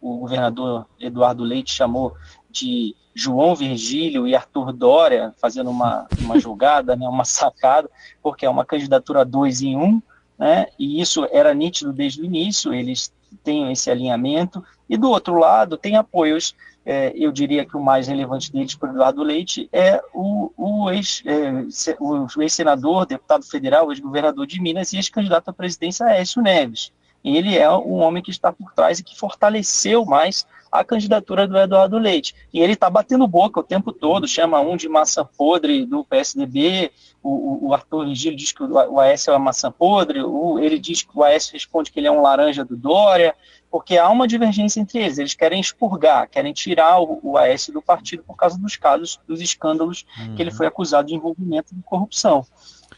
o 0.00 0.18
governador 0.18 0.86
Eduardo 1.00 1.42
Leite 1.42 1.72
chamou 1.72 2.14
de 2.50 2.94
João 3.14 3.54
Virgílio 3.54 4.26
e 4.26 4.34
Arthur 4.34 4.72
Dória 4.72 5.34
fazendo 5.40 5.70
uma, 5.70 6.06
uma 6.20 6.38
jogada, 6.40 6.94
né, 6.94 7.08
uma 7.08 7.24
sacada, 7.24 7.90
porque 8.22 8.46
é 8.46 8.50
uma 8.50 8.64
candidatura 8.64 9.24
dois 9.24 9.60
em 9.60 9.76
um, 9.76 10.00
né, 10.38 10.66
e 10.78 11.00
isso 11.00 11.26
era 11.32 11.52
nítido 11.52 11.92
desde 11.92 12.20
o 12.20 12.24
início, 12.24 12.72
eles 12.72 13.12
têm 13.42 13.72
esse 13.72 13.90
alinhamento, 13.90 14.64
e 14.88 14.96
do 14.96 15.10
outro 15.10 15.34
lado 15.34 15.76
tem 15.76 15.96
apoios, 15.96 16.54
é, 16.84 17.12
eu 17.14 17.30
diria 17.30 17.64
que 17.66 17.76
o 17.76 17.82
mais 17.82 18.08
relevante 18.08 18.52
deles 18.52 18.74
para 18.74 18.90
o 18.90 18.92
Eduardo 18.92 19.22
Leite 19.22 19.68
é 19.72 20.02
o, 20.14 20.52
o 20.56 20.90
ex-senador, 20.90 23.02
é, 23.02 23.06
deputado 23.06 23.44
federal, 23.44 23.90
ex-governador 23.90 24.46
de 24.46 24.60
Minas 24.60 24.92
e 24.92 24.96
ex-candidato 24.96 25.50
à 25.50 25.52
presidência 25.52 26.06
Aécio 26.06 26.40
Neves. 26.40 26.92
Ele 27.24 27.58
é 27.58 27.70
um 27.70 27.94
homem 27.94 28.22
que 28.22 28.30
está 28.30 28.52
por 28.52 28.72
trás 28.72 28.98
e 28.98 29.04
que 29.04 29.18
fortaleceu 29.18 30.04
mais 30.04 30.46
a 30.70 30.84
candidatura 30.84 31.46
do 31.46 31.58
Eduardo 31.58 31.98
Leite. 31.98 32.34
E 32.52 32.60
ele 32.60 32.74
está 32.74 32.88
batendo 32.88 33.26
boca 33.26 33.60
o 33.60 33.64
tempo 33.64 33.92
todo, 33.92 34.26
chama 34.28 34.60
um 34.60 34.76
de 34.76 34.88
maçã 34.88 35.24
podre 35.36 35.84
do 35.84 36.04
PSDB, 36.04 36.90
o, 37.22 37.68
o 37.68 37.74
Arthur 37.74 38.06
Vigílio 38.06 38.36
diz 38.36 38.52
que 38.52 38.62
o 38.62 39.00
Aécio 39.00 39.30
é 39.30 39.34
uma 39.34 39.46
maçã 39.46 39.70
podre, 39.70 40.22
o, 40.22 40.58
ele 40.58 40.78
diz 40.78 41.02
que 41.02 41.10
o 41.14 41.22
Aécio 41.22 41.52
responde 41.52 41.90
que 41.90 41.98
ele 41.98 42.06
é 42.06 42.10
um 42.10 42.22
laranja 42.22 42.64
do 42.64 42.76
Dória, 42.76 43.34
porque 43.70 43.98
há 43.98 44.08
uma 44.08 44.26
divergência 44.26 44.80
entre 44.80 44.98
eles, 44.98 45.18
eles 45.18 45.34
querem 45.34 45.60
expurgar, 45.60 46.28
querem 46.28 46.52
tirar 46.52 47.00
o, 47.00 47.18
o 47.22 47.36
Aécio 47.36 47.72
do 47.72 47.82
partido 47.82 48.22
por 48.22 48.36
causa 48.36 48.58
dos 48.58 48.76
casos, 48.76 49.20
dos 49.26 49.40
escândalos 49.40 50.06
uhum. 50.18 50.36
que 50.36 50.42
ele 50.42 50.50
foi 50.50 50.66
acusado 50.66 51.08
de 51.08 51.14
envolvimento 51.14 51.74
de 51.74 51.82
corrupção. 51.82 52.46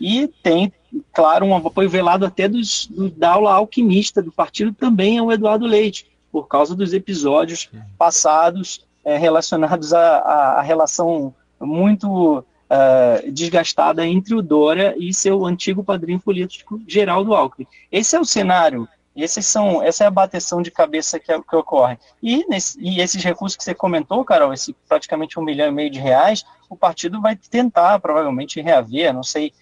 E 0.00 0.28
tem, 0.42 0.72
claro, 1.12 1.44
um 1.44 1.56
apoio 1.56 1.90
velado 1.90 2.24
até 2.24 2.48
dos, 2.48 2.86
do, 2.86 3.10
da 3.10 3.32
aula 3.32 3.52
alquimista 3.52 4.22
do 4.22 4.32
partido, 4.32 4.72
também 4.72 5.18
é 5.18 5.22
o 5.22 5.32
Eduardo 5.32 5.66
Leite, 5.66 6.06
por 6.30 6.46
causa 6.48 6.74
dos 6.74 6.92
episódios 6.92 7.70
passados 7.98 8.86
é, 9.04 9.16
relacionados 9.16 9.92
à, 9.92 10.60
relação 10.60 11.34
muito 11.60 12.38
uh, 12.38 13.32
desgastada 13.32 14.06
entre 14.06 14.34
o 14.34 14.42
Dória 14.42 14.94
e 14.98 15.12
seu 15.12 15.44
antigo 15.44 15.82
padrinho 15.82 16.20
político, 16.20 16.80
Geraldo 16.86 17.34
Alckmin. 17.34 17.66
Esse 17.90 18.16
é 18.16 18.20
o 18.20 18.24
cenário 18.24 18.88
esses 19.16 19.44
são, 19.46 19.82
essa 19.82 20.04
é 20.04 20.06
a 20.06 20.10
bateção 20.10 20.62
de 20.62 20.70
cabeça 20.70 21.18
que, 21.18 21.26
que 21.42 21.56
ocorre. 21.56 21.98
E, 22.22 22.46
nesse, 22.48 22.80
e, 22.80 23.00
esses 23.00 23.22
recursos 23.22 23.56
que 23.56 23.64
você 23.64 23.74
comentou, 23.74 24.24
Carol, 24.24 24.52
esse 24.52 24.74
praticamente 24.88 25.38
um 25.38 25.42
milhão 25.42 25.68
e 25.68 25.72
meio 25.72 25.90
de 25.90 25.98
reais, 25.98 26.44
o 26.68 26.76
partido 26.76 27.20
vai 27.20 27.36
tentar 27.36 27.98
provavelmente 27.98 28.60
reaver, 28.60 29.12
não 29.12 29.22
sei, 29.22 29.52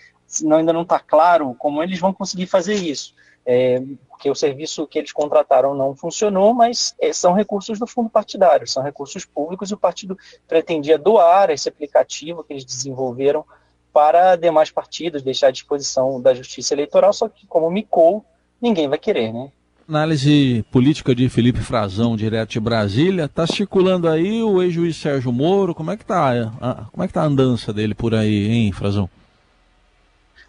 não, 0.42 0.58
ainda 0.58 0.72
não 0.72 0.82
está 0.82 0.98
claro 0.98 1.54
como 1.58 1.82
eles 1.82 1.98
vão 1.98 2.12
conseguir 2.12 2.46
fazer 2.46 2.74
isso. 2.74 3.14
É, 3.44 3.82
porque 4.18 4.28
o 4.28 4.34
serviço 4.34 4.84
que 4.84 4.98
eles 4.98 5.12
contrataram 5.12 5.74
não 5.74 5.94
funcionou, 5.94 6.52
mas 6.52 6.92
é, 7.00 7.12
são 7.12 7.32
recursos 7.32 7.78
do 7.78 7.86
fundo 7.86 8.10
partidário, 8.10 8.66
são 8.66 8.82
recursos 8.82 9.24
públicos 9.24 9.70
e 9.70 9.74
o 9.74 9.78
partido 9.78 10.18
pretendia 10.48 10.98
doar 10.98 11.50
esse 11.50 11.68
aplicativo 11.68 12.42
que 12.42 12.52
eles 12.52 12.64
desenvolveram 12.64 13.44
para 13.92 14.34
demais 14.34 14.72
partidos, 14.72 15.22
deixar 15.22 15.46
à 15.46 15.50
disposição 15.52 16.20
da 16.20 16.34
Justiça 16.34 16.74
Eleitoral, 16.74 17.12
só 17.12 17.28
que 17.28 17.46
como 17.46 17.70
micou, 17.70 18.24
ninguém 18.60 18.88
vai 18.88 18.98
querer, 18.98 19.32
né? 19.32 19.52
Análise 19.88 20.64
política 20.72 21.14
de 21.14 21.28
Felipe 21.28 21.60
Frazão, 21.60 22.16
direto 22.16 22.50
de 22.50 22.60
Brasília. 22.60 23.24
Está 23.24 23.46
circulando 23.46 24.06
aí 24.06 24.42
o 24.42 24.60
ex-juiz 24.60 24.96
Sérgio 24.96 25.32
Moro. 25.32 25.74
Como 25.74 25.90
é 25.90 25.96
que 25.96 26.02
está 26.02 26.30
a, 26.30 26.84
como 26.92 27.02
é 27.02 27.06
que 27.06 27.14
tá 27.14 27.22
a 27.22 27.26
andança 27.26 27.72
dele 27.72 27.94
por 27.94 28.14
aí, 28.14 28.48
hein, 28.48 28.70
Frazão? 28.70 29.08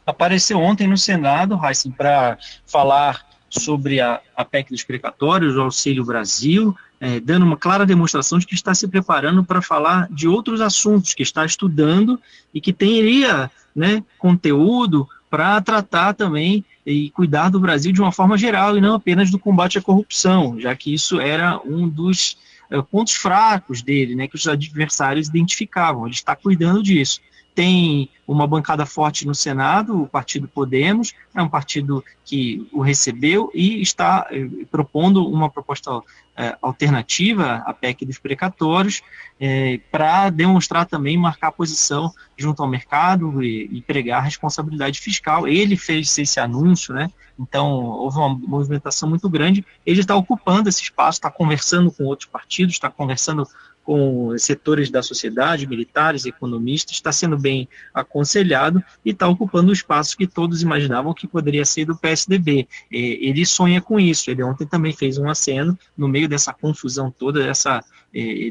Apareceu 0.06 0.60
ontem 0.60 0.88
no 0.88 0.98
Senado, 0.98 1.58
Heisen, 1.64 1.92
para 1.92 2.38
falar 2.66 3.29
sobre 3.50 4.00
a, 4.00 4.20
a 4.36 4.46
PEC 4.46 4.72
dos 4.72 4.84
precatórios, 4.84 5.56
o 5.56 5.62
Auxílio 5.62 6.06
Brasil, 6.06 6.76
é, 7.00 7.20
dando 7.20 7.46
uma 7.46 7.58
clara 7.58 7.86
demonstração 7.86 8.38
de 8.40 8.46
que 8.46 8.54
está 8.54 8.74
se 8.74 8.88
preparando 8.88 9.44
para 9.44 9.62
falar 9.62 10.08
de 10.12 10.28
outros 10.28 10.62
assuntos, 10.62 11.14
que 11.14 11.24
está 11.24 11.46
estudando 11.46 12.20
e 12.54 12.60
que 12.60 12.74
teria 12.74 13.50
né, 13.76 14.04
conteúdo 14.18 15.08
para 15.30 15.62
tratar 15.62 16.14
também 16.14 16.66
e 16.86 17.10
cuidar 17.12 17.50
do 17.50 17.60
Brasil 17.60 17.92
de 17.92 18.02
uma 18.02 18.12
forma 18.12 18.38
geral 18.38 18.78
e 18.78 18.82
não 18.82 18.96
apenas 18.96 19.30
do 19.30 19.38
combate 19.38 19.78
à 19.78 19.82
corrupção, 19.82 20.60
já 20.60 20.76
que 20.76 20.94
isso 20.94 21.20
era 21.20 21.60
um 21.64 21.88
dos 21.88 22.38
uh, 22.72 22.84
pontos 22.84 23.14
fracos 23.14 23.82
dele, 23.82 24.16
né, 24.16 24.28
que 24.28 24.36
os 24.36 24.48
adversários 24.48 25.30
identificavam. 25.30 26.06
Ele 26.06 26.16
está 26.16 26.36
cuidando 26.36 26.82
disso 26.82 27.22
tem 27.60 28.10
uma 28.26 28.48
bancada 28.48 28.86
forte 28.86 29.28
no 29.28 29.36
Senado, 29.36 30.02
o 30.02 30.08
Partido 30.08 30.48
Podemos, 30.48 31.14
é 31.36 31.42
um 31.42 31.50
partido 31.50 32.02
que 32.24 32.66
o 32.72 32.80
recebeu 32.80 33.52
e 33.54 33.82
está 33.82 34.26
eh, 34.32 34.48
propondo 34.72 35.28
uma 35.28 35.50
proposta 35.50 36.00
eh, 36.38 36.58
alternativa 36.62 37.62
à 37.66 37.74
PEC 37.74 38.06
dos 38.06 38.18
precatórios, 38.18 39.02
eh, 39.42 39.82
para 39.92 40.30
demonstrar 40.30 40.86
também, 40.86 41.18
marcar 41.18 41.52
posição 41.52 42.14
junto 42.38 42.64
ao 42.64 42.70
mercado 42.70 43.44
e, 43.44 43.68
e 43.74 43.82
pregar 43.82 44.24
responsabilidade 44.24 45.02
fiscal. 45.02 45.46
Ele 45.46 45.76
fez 45.76 46.18
esse 46.18 46.40
anúncio, 46.40 46.94
né? 46.94 47.12
então 47.38 47.68
houve 47.74 48.18
uma 48.18 48.30
movimentação 48.30 49.10
muito 49.10 49.30
grande. 49.30 49.66
Ele 49.86 50.00
está 50.00 50.16
ocupando 50.16 50.70
esse 50.70 50.82
espaço, 50.82 51.18
está 51.18 51.30
conversando 51.30 51.92
com 51.92 52.06
outros 52.06 52.30
partidos, 52.30 52.76
está 52.76 52.90
conversando 52.90 53.46
com 53.90 54.38
setores 54.38 54.92
da 54.92 55.02
sociedade, 55.02 55.66
militares, 55.66 56.24
economistas, 56.28 56.94
está 56.94 57.12
sendo 57.12 57.36
bem 57.36 57.68
aconselhado 57.92 58.84
e 59.04 59.10
está 59.10 59.28
ocupando 59.28 59.72
o 59.72 59.74
espaço 59.74 60.16
que 60.16 60.28
todos 60.28 60.62
imaginavam 60.62 61.12
que 61.12 61.28
poderia 61.28 61.66
ser 61.66 61.86
do 61.86 61.98
PSDB. 61.98 62.68
Ele 62.92 63.44
sonha 63.48 63.82
com 63.82 64.00
isso. 64.00 64.30
Ele 64.30 64.44
ontem 64.44 64.68
também 64.68 64.94
fez 64.94 65.18
um 65.18 65.28
aceno 65.28 65.76
no 65.98 66.08
meio 66.08 66.30
dessa 66.30 66.54
confusão 66.54 67.10
toda, 67.10 67.42
dessa, 67.42 67.84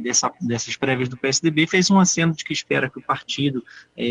dessa, 0.02 0.32
dessas 0.40 0.76
prévias 0.76 1.08
do 1.08 1.16
PSDB, 1.16 1.68
fez 1.68 1.88
um 1.88 2.00
aceno 2.00 2.34
de 2.34 2.44
que 2.44 2.52
espera 2.52 2.90
que 2.90 2.98
o 2.98 3.02
partido 3.02 3.62
é, 3.96 4.04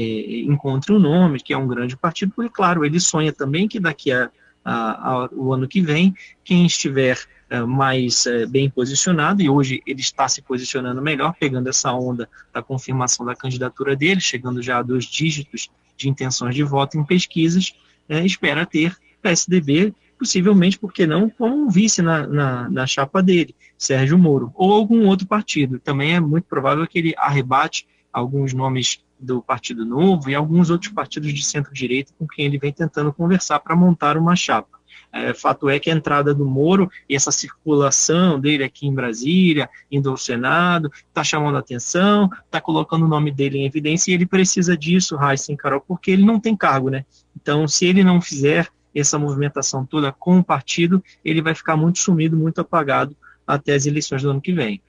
encontre 0.43 0.93
um 0.93 0.99
nome, 0.99 1.41
que 1.41 1.51
é 1.51 1.57
um 1.57 1.67
grande 1.67 1.97
partido, 1.97 2.31
porque, 2.33 2.49
claro, 2.49 2.85
ele 2.85 3.01
sonha 3.01 3.33
também 3.33 3.67
que 3.67 3.81
daqui 3.81 4.13
a, 4.13 4.31
a, 4.69 5.29
o 5.31 5.53
ano 5.53 5.67
que 5.67 5.81
vem, 5.81 6.13
quem 6.43 6.65
estiver 6.65 7.17
eh, 7.49 7.61
mais 7.61 8.25
eh, 8.25 8.45
bem 8.45 8.69
posicionado, 8.69 9.41
e 9.41 9.49
hoje 9.49 9.81
ele 9.87 10.01
está 10.01 10.27
se 10.27 10.41
posicionando 10.41 11.01
melhor, 11.01 11.33
pegando 11.39 11.69
essa 11.69 11.93
onda 11.93 12.29
da 12.53 12.61
confirmação 12.61 13.25
da 13.25 13.35
candidatura 13.35 13.95
dele, 13.95 14.19
chegando 14.19 14.61
já 14.61 14.79
a 14.79 14.83
dois 14.83 15.05
dígitos 15.05 15.69
de 15.95 16.09
intenções 16.09 16.53
de 16.53 16.63
voto 16.63 16.97
em 16.97 17.05
pesquisas, 17.05 17.73
é, 18.09 18.25
espera 18.25 18.65
ter 18.65 18.95
PSDB, 19.21 19.93
possivelmente, 20.19 20.77
porque 20.77 21.05
não, 21.05 21.29
como 21.29 21.55
um 21.55 21.69
vice 21.69 22.01
na, 22.01 22.27
na, 22.27 22.69
na, 22.69 22.87
chapa 22.87 23.21
dele, 23.21 23.55
Sérgio 23.77 24.17
Moro, 24.17 24.51
ou 24.55 24.73
algum 24.73 25.05
outro 25.05 25.27
partido. 25.27 25.79
Também 25.79 26.15
é 26.15 26.19
muito 26.19 26.45
provável 26.45 26.85
que 26.87 26.99
ele 26.99 27.13
arrebate 27.17 27.87
alguns 28.11 28.53
nomes 28.53 28.99
do 29.19 29.41
Partido 29.41 29.85
Novo 29.85 30.29
e 30.29 30.35
alguns 30.35 30.69
outros 30.69 30.91
partidos 30.91 31.33
de 31.33 31.43
centro-direita 31.43 32.13
com 32.17 32.27
quem 32.27 32.45
ele 32.45 32.57
vem 32.57 32.71
tentando 32.71 33.11
conversar 33.11 33.59
para 33.59 33.75
montar 33.75 34.17
uma 34.17 34.35
chapa. 34.35 34.77
É, 35.11 35.33
fato 35.33 35.69
é 35.69 35.79
que 35.79 35.89
a 35.89 35.93
entrada 35.93 36.33
do 36.33 36.45
Moro 36.45 36.91
e 37.09 37.15
essa 37.15 37.31
circulação 37.31 38.39
dele 38.39 38.63
aqui 38.63 38.85
em 38.85 38.93
Brasília, 38.93 39.69
indo 39.91 40.09
ao 40.09 40.17
Senado, 40.17 40.91
está 41.07 41.23
chamando 41.23 41.57
atenção, 41.57 42.29
está 42.45 42.59
colocando 42.59 43.05
o 43.05 43.07
nome 43.07 43.31
dele 43.31 43.59
em 43.59 43.65
evidência 43.65 44.11
e 44.11 44.13
ele 44.13 44.25
precisa 44.25 44.77
disso, 44.77 45.17
Heisen 45.19 45.55
Carol, 45.55 45.81
porque 45.81 46.11
ele 46.11 46.25
não 46.25 46.39
tem 46.39 46.55
cargo, 46.55 46.89
né? 46.89 47.05
Então, 47.35 47.67
se 47.67 47.85
ele 47.85 48.03
não 48.03 48.21
fizer 48.21 48.67
essa 48.93 49.17
movimentação 49.17 49.85
toda 49.85 50.11
com 50.11 50.39
o 50.39 50.43
partido, 50.43 51.03
ele 51.23 51.41
vai 51.41 51.55
ficar 51.55 51.77
muito 51.77 51.99
sumido, 51.99 52.35
muito 52.35 52.59
apagado 52.59 53.15
até 53.45 53.73
as 53.73 53.85
eleições 53.85 54.21
do 54.21 54.29
ano 54.29 54.41
que 54.41 54.51
vem. 54.51 54.81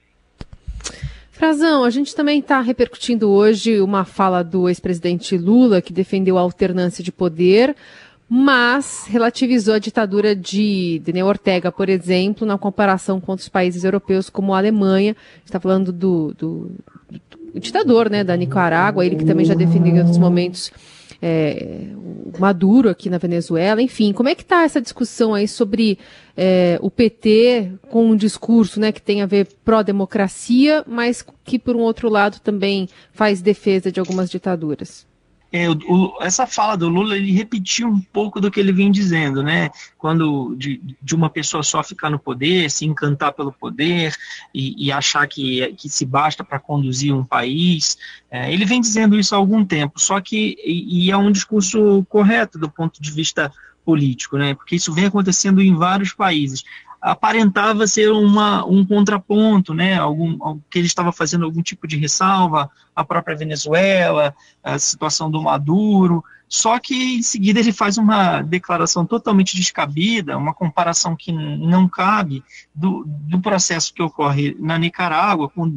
Frazão, 1.39 1.85
a 1.85 1.89
gente 1.89 2.13
também 2.13 2.39
está 2.39 2.59
repercutindo 2.59 3.29
hoje 3.29 3.79
uma 3.79 4.03
fala 4.03 4.43
do 4.43 4.67
ex-presidente 4.67 5.37
Lula, 5.37 5.81
que 5.81 5.93
defendeu 5.93 6.37
a 6.37 6.41
alternância 6.41 7.01
de 7.01 7.13
poder 7.13 7.77
mas 8.31 9.05
relativizou 9.07 9.73
a 9.73 9.79
ditadura 9.79 10.35
de 10.35 11.01
Daniel 11.03 11.27
Ortega, 11.27 11.71
por 11.71 11.89
exemplo, 11.89 12.45
na 12.45 12.59
comparação 12.59 13.19
com 13.19 13.31
outros 13.31 13.49
países 13.49 13.83
europeus 13.83 14.29
como 14.29 14.53
a 14.53 14.57
Alemanha. 14.57 15.15
Está 15.43 15.59
falando 15.59 15.91
do, 15.91 16.35
do, 16.37 16.71
do, 17.09 17.59
ditador, 17.59 18.07
né, 18.07 18.23
da 18.23 18.35
Nicarágua, 18.35 19.03
ele 19.03 19.15
que 19.15 19.25
também 19.25 19.45
já 19.45 19.55
defendeu 19.55 19.95
em 19.95 19.99
outros 19.99 20.19
momentos 20.19 20.71
é, 21.21 21.87
o 21.95 22.39
Maduro 22.39 22.89
aqui 22.89 23.09
na 23.09 23.17
Venezuela. 23.17 23.81
Enfim, 23.81 24.13
como 24.13 24.29
é 24.29 24.35
que 24.35 24.43
está 24.43 24.63
essa 24.63 24.81
discussão 24.81 25.33
aí 25.33 25.47
sobre 25.47 25.97
é, 26.37 26.77
o 26.81 26.89
PT 26.89 27.73
com 27.89 28.11
um 28.11 28.15
discurso, 28.15 28.79
né, 28.79 28.91
que 28.91 29.01
tem 29.01 29.21
a 29.21 29.25
ver 29.25 29.47
pró-democracia, 29.65 30.83
mas 30.87 31.23
que 31.43 31.59
por 31.59 31.75
um 31.75 31.81
outro 31.81 32.09
lado 32.09 32.39
também 32.39 32.87
faz 33.11 33.41
defesa 33.41 33.91
de 33.91 33.99
algumas 33.99 34.29
ditaduras? 34.29 35.08
É, 35.51 35.67
o, 35.69 36.17
essa 36.21 36.45
fala 36.45 36.77
do 36.77 36.87
Lula 36.87 37.17
ele 37.17 37.31
repetiu 37.31 37.87
um 37.87 37.99
pouco 37.99 38.39
do 38.39 38.51
que 38.51 38.59
ele 38.59 38.71
vem 38.71 38.91
dizendo, 38.91 39.41
né? 39.41 39.71
Quando 39.97 40.55
de, 40.55 40.79
de 41.01 41.15
uma 41.15 41.29
pessoa 41.29 41.63
só 41.63 41.83
ficar 41.83 42.09
no 42.09 42.19
poder, 42.19 42.69
se 42.69 42.85
encantar 42.85 43.33
pelo 43.33 43.51
poder 43.51 44.15
e, 44.53 44.87
e 44.87 44.91
achar 44.91 45.27
que, 45.27 45.73
que 45.73 45.89
se 45.89 46.05
basta 46.05 46.43
para 46.43 46.59
conduzir 46.59 47.13
um 47.13 47.23
país, 47.23 47.97
é, 48.29 48.53
ele 48.53 48.63
vem 48.63 48.79
dizendo 48.79 49.17
isso 49.17 49.33
há 49.33 49.37
algum 49.39 49.65
tempo. 49.65 49.99
Só 49.99 50.21
que 50.21 50.55
e, 50.63 51.05
e 51.05 51.11
é 51.11 51.17
um 51.17 51.31
discurso 51.31 52.05
correto 52.07 52.59
do 52.59 52.69
ponto 52.69 53.01
de 53.01 53.11
vista 53.11 53.51
político, 53.83 54.37
né? 54.37 54.53
Porque 54.53 54.75
isso 54.75 54.93
vem 54.93 55.05
acontecendo 55.05 55.61
em 55.61 55.73
vários 55.75 56.13
países 56.13 56.63
aparentava 57.01 57.87
ser 57.87 58.11
uma, 58.11 58.65
um 58.65 58.85
contraponto, 58.85 59.73
né? 59.73 59.97
Algum, 59.97 60.59
que 60.69 60.79
ele 60.79 60.87
estava 60.87 61.11
fazendo 61.11 61.45
algum 61.45 61.61
tipo 61.61 61.87
de 61.87 61.97
ressalva 61.97 62.69
à 62.95 63.03
própria 63.03 63.37
Venezuela, 63.37 64.35
a 64.63 64.77
situação 64.77 65.31
do 65.31 65.41
Maduro. 65.41 66.23
Só 66.47 66.79
que 66.79 67.17
em 67.17 67.21
seguida 67.21 67.59
ele 67.59 67.71
faz 67.71 67.97
uma 67.97 68.41
declaração 68.41 69.05
totalmente 69.05 69.55
descabida, 69.55 70.37
uma 70.37 70.53
comparação 70.53 71.15
que 71.15 71.31
não 71.31 71.87
cabe 71.87 72.43
do, 72.73 73.03
do 73.05 73.39
processo 73.39 73.93
que 73.93 74.01
ocorre 74.01 74.57
na 74.59 74.77
Nicarágua 74.77 75.47
com, 75.47 75.69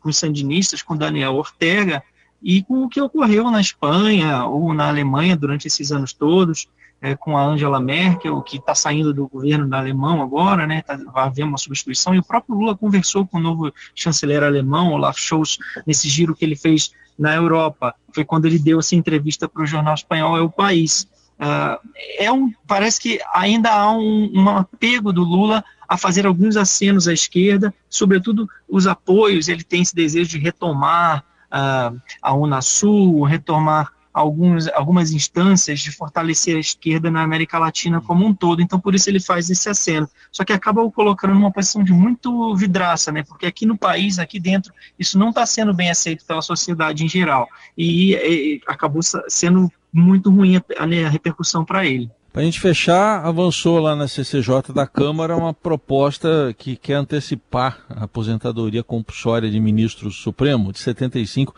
com 0.00 0.08
os 0.08 0.16
sandinistas, 0.16 0.82
com 0.82 0.96
Daniel 0.96 1.34
Ortega, 1.34 2.02
e 2.42 2.62
com 2.62 2.84
o 2.84 2.88
que 2.88 3.00
ocorreu 3.00 3.50
na 3.50 3.60
Espanha 3.60 4.44
ou 4.44 4.74
na 4.74 4.88
Alemanha 4.88 5.36
durante 5.36 5.66
esses 5.66 5.92
anos 5.92 6.12
todos 6.12 6.68
é, 7.04 7.14
com 7.14 7.36
a 7.36 7.44
Angela 7.44 7.78
Merkel, 7.78 8.40
que 8.40 8.56
está 8.56 8.74
saindo 8.74 9.12
do 9.12 9.28
governo 9.28 9.68
da 9.68 9.78
alemão 9.78 10.22
agora, 10.22 10.66
né, 10.66 10.80
tá, 10.80 10.98
vai 11.12 11.26
haver 11.26 11.42
uma 11.42 11.58
substituição, 11.58 12.14
e 12.14 12.18
o 12.18 12.24
próprio 12.24 12.56
Lula 12.56 12.74
conversou 12.74 13.26
com 13.26 13.36
o 13.36 13.40
novo 13.40 13.70
chanceler 13.94 14.42
alemão, 14.42 14.92
Olaf 14.92 15.18
Scholz, 15.18 15.58
nesse 15.86 16.08
giro 16.08 16.34
que 16.34 16.42
ele 16.42 16.56
fez 16.56 16.92
na 17.18 17.34
Europa, 17.34 17.94
foi 18.10 18.24
quando 18.24 18.46
ele 18.46 18.58
deu 18.58 18.78
essa 18.78 18.96
entrevista 18.96 19.46
para 19.46 19.62
o 19.62 19.66
jornal 19.66 19.92
espanhol 19.92 20.38
É 20.38 20.40
o 20.40 20.48
País. 20.48 21.06
Uh, 21.38 21.78
é 22.18 22.32
um, 22.32 22.50
parece 22.66 22.98
que 22.98 23.20
ainda 23.34 23.70
há 23.70 23.92
um, 23.92 24.32
um 24.34 24.48
apego 24.48 25.12
do 25.12 25.22
Lula 25.22 25.62
a 25.86 25.98
fazer 25.98 26.24
alguns 26.24 26.56
acenos 26.56 27.06
à 27.06 27.12
esquerda, 27.12 27.74
sobretudo 27.90 28.48
os 28.66 28.86
apoios, 28.86 29.48
ele 29.48 29.62
tem 29.62 29.82
esse 29.82 29.94
desejo 29.94 30.30
de 30.30 30.38
retomar 30.38 31.22
uh, 31.52 32.00
a 32.22 32.34
Unasul, 32.34 33.24
retomar 33.24 33.92
alguns, 34.14 34.68
algumas 34.68 35.10
instâncias 35.10 35.80
de 35.80 35.90
fortalecer 35.90 36.56
a 36.56 36.60
esquerda 36.60 37.10
na 37.10 37.22
América 37.22 37.58
Latina 37.58 38.00
como 38.00 38.24
um 38.24 38.32
todo, 38.32 38.62
então 38.62 38.78
por 38.78 38.94
isso 38.94 39.10
ele 39.10 39.18
faz 39.18 39.50
esse 39.50 39.68
aceno. 39.68 40.08
Só 40.30 40.44
que 40.44 40.52
acaba 40.52 40.80
o 40.80 40.92
colocando 40.92 41.34
numa 41.34 41.50
posição 41.50 41.82
de 41.82 41.92
muito 41.92 42.54
vidraça, 42.54 43.10
né? 43.10 43.24
Porque 43.24 43.44
aqui 43.44 43.66
no 43.66 43.76
país, 43.76 44.20
aqui 44.20 44.38
dentro, 44.38 44.72
isso 44.96 45.18
não 45.18 45.30
está 45.30 45.44
sendo 45.44 45.74
bem 45.74 45.90
aceito 45.90 46.24
pela 46.24 46.40
sociedade 46.40 47.04
em 47.04 47.08
geral. 47.08 47.48
E, 47.76 48.14
e 48.14 48.62
acabou 48.68 49.02
sendo 49.02 49.70
muito 49.92 50.30
ruim 50.30 50.56
a, 50.56 50.62
a 50.78 51.08
repercussão 51.08 51.64
para 51.64 51.84
ele. 51.84 52.08
Para 52.32 52.42
a 52.42 52.44
gente 52.44 52.58
fechar, 52.58 53.24
avançou 53.24 53.78
lá 53.78 53.94
na 53.94 54.08
CCJ 54.08 54.72
da 54.74 54.88
Câmara 54.88 55.36
uma 55.36 55.54
proposta 55.54 56.52
que 56.58 56.74
quer 56.74 56.94
antecipar 56.94 57.78
a 57.88 58.04
aposentadoria 58.04 58.82
compulsória 58.82 59.48
de 59.48 59.60
ministro 59.60 60.10
supremo 60.10 60.72
de 60.72 60.80
75 60.80 61.54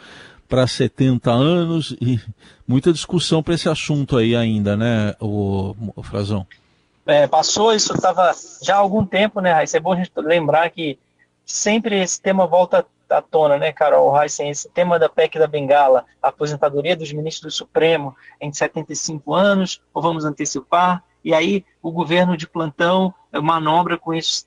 para 0.49 0.67
70 0.67 1.31
anos 1.31 1.97
e 2.01 2.21
muita 2.67 2.93
discussão 2.93 3.43
para 3.43 3.55
esse 3.55 3.69
assunto 3.69 4.17
aí 4.17 4.35
ainda, 4.35 4.77
né, 4.77 5.15
o, 5.21 5.75
o 5.95 6.03
Frazão? 6.03 6.47
É, 7.07 7.27
passou, 7.27 7.73
isso 7.73 7.95
estava 7.95 8.33
já 8.63 8.75
há 8.75 8.79
algum 8.79 9.05
tempo, 9.07 9.41
né, 9.41 9.53
Raíssa? 9.53 9.77
É 9.77 9.81
bom 9.81 9.93
a 9.93 9.97
gente 9.97 10.11
lembrar 10.17 10.69
que 10.71 10.99
sempre 11.45 12.01
esse 12.03 12.21
tema 12.21 12.47
volta 12.47 12.85
à 13.09 13.23
tona, 13.23 13.57
né, 13.57 13.73
Carol 13.73 14.21
Heisen, 14.21 14.51
esse 14.51 14.69
tema 14.69 14.99
da 14.99 15.09
PEC 15.09 15.39
da 15.39 15.47
Bengala, 15.47 16.05
a 16.21 16.29
aposentadoria 16.29 16.97
dos 16.97 17.13
ministros 17.13 17.55
do 17.55 17.57
Supremo 17.57 18.17
em 18.41 18.53
75 18.53 19.33
anos, 19.33 19.81
ou 19.95 20.03
vamos 20.03 20.25
antecipar, 20.25 21.05
e 21.25 21.33
aí 21.33 21.65
o 21.81 21.93
governo 21.93 22.37
de 22.37 22.49
plantão 22.49 23.15
manobra 23.33 23.97
com 23.97 24.13
isso. 24.13 24.47